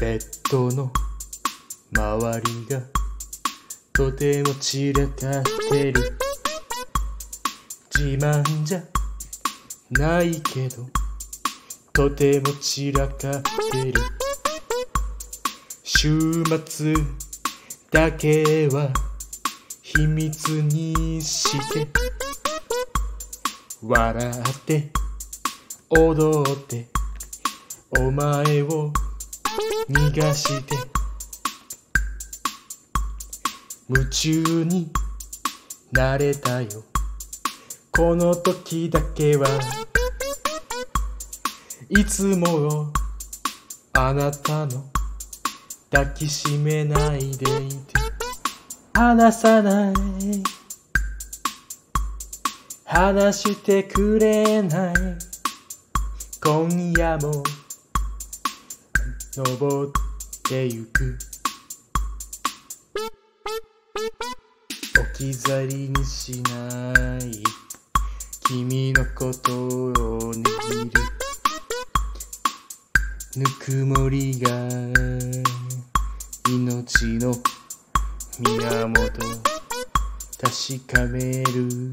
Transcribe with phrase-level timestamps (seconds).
[0.00, 0.92] ベッドの
[1.96, 2.82] 周りが
[3.92, 6.18] とても散らかってる。
[7.94, 8.82] 自慢じゃ
[9.92, 10.86] ないけど
[11.92, 13.94] とても散らかってる。
[15.82, 16.94] 週末
[17.90, 18.90] だけは
[19.80, 21.88] 秘密にして
[23.82, 24.90] 笑って
[25.88, 26.93] 踊って
[27.98, 28.92] お前を
[29.88, 30.74] 逃がして
[33.88, 34.90] 夢中に
[35.92, 36.68] なれたよ。
[37.90, 39.46] この時だけは
[41.88, 42.92] いつも
[43.92, 44.84] あなたの
[45.92, 47.94] 抱きしめないでいて
[48.94, 49.94] 離さない。
[52.84, 54.94] 話してくれない。
[56.42, 57.42] 今夜も
[59.36, 59.90] 登っ
[60.48, 61.18] てゆく。
[64.96, 67.42] 置き去りにしない。
[68.46, 70.44] 君のことを握
[70.84, 70.90] る。
[73.34, 74.50] ぬくもりが
[76.48, 77.34] 命の
[78.38, 79.20] 源。
[80.40, 81.92] 確かめる。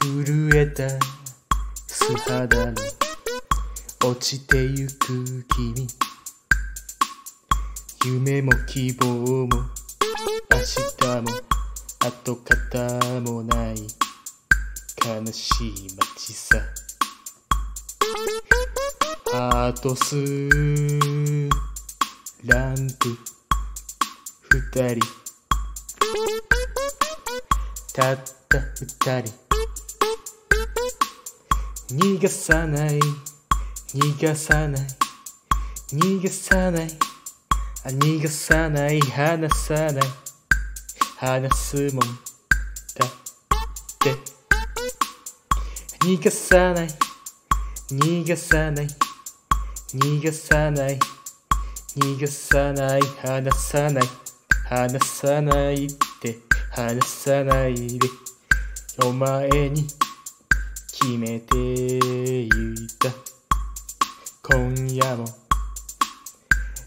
[0.00, 0.88] 震えた
[1.86, 2.76] 素肌に
[4.02, 5.86] 落ちてゆく君。
[8.06, 9.48] 夢も希望も
[10.50, 10.58] 明
[10.98, 11.28] 日も
[12.00, 13.76] 跡形もない。
[15.04, 16.62] 悲しい街さ。
[19.32, 20.16] ハートス
[22.46, 23.18] ランプ。
[24.48, 25.06] 二人。
[27.92, 29.34] たった二人。
[31.94, 32.98] 逃がさない。
[33.92, 34.86] 逃がさない。
[35.92, 36.88] 逃がさない。
[37.84, 39.00] あ逃がさない。
[39.00, 39.94] 離さない。
[41.16, 42.00] 離すもんだっ
[43.98, 44.14] て。
[46.06, 46.88] 逃がさない。
[47.90, 48.86] 逃がさない。
[49.92, 50.98] 逃がさない。
[51.96, 53.00] 逃がさない。
[53.00, 54.04] 離さない。
[54.68, 55.88] 離さないっ
[56.20, 56.38] て
[56.70, 58.08] 離さないで。
[59.04, 59.88] お前に
[60.92, 62.48] 決めてい
[63.00, 63.29] た。
[64.52, 65.24] 今夜も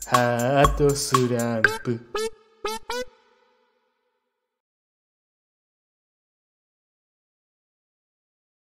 [0.08, 1.98] ハートスランプ